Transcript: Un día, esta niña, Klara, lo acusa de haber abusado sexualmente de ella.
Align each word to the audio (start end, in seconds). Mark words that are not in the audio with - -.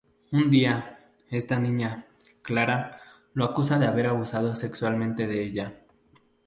Un 0.31 0.49
día, 0.49 0.97
esta 1.29 1.59
niña, 1.59 2.07
Klara, 2.41 2.97
lo 3.35 3.45
acusa 3.45 3.77
de 3.77 3.85
haber 3.85 4.07
abusado 4.07 4.55
sexualmente 4.55 5.27
de 5.27 5.43
ella. 5.43 5.75